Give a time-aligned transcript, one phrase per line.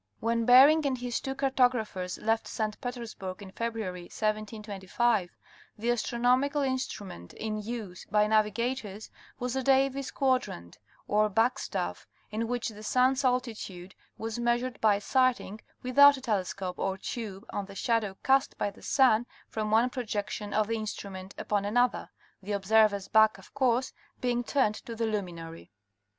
[0.19, 2.81] When Bering and his two cartographers left St.
[2.81, 5.29] Petersburg in February, 1725,
[5.77, 12.47] the astronomical instrument in use by naviga tors was the Davis quadrant or" backstaff," in
[12.47, 17.75] which the sun's altitude was measured by sighting without a telescope or tube on the
[17.75, 22.09] shadow cast by the sun from one projection of the instrument upon another,
[22.41, 25.69] the observer's back of course, being turned to the luminary.